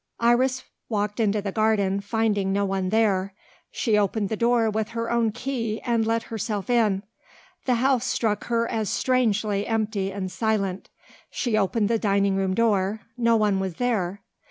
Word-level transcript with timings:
Iris 0.19 0.63
walked 0.89 1.19
into 1.19 1.43
the 1.43 1.51
garden, 1.51 1.99
finding 1.99 2.51
no 2.51 2.65
one 2.65 2.89
there. 2.89 3.35
She 3.69 3.99
opened 3.99 4.29
the 4.29 4.35
door 4.35 4.67
with 4.67 4.89
her 4.97 5.11
own 5.11 5.31
key 5.31 5.79
and 5.83 6.07
let 6.07 6.23
herself 6.23 6.71
in. 6.71 7.03
The 7.65 7.75
house 7.75 8.05
struck 8.07 8.45
her 8.45 8.67
as 8.67 8.89
strangely 8.89 9.67
empty 9.67 10.11
and 10.11 10.31
silent. 10.31 10.89
She 11.29 11.55
opened 11.55 11.87
the 11.87 11.99
dining 11.99 12.35
room 12.35 12.55
door: 12.55 13.01
no 13.15 13.35
one 13.35 13.59
was 13.59 13.75
there. 13.75 14.23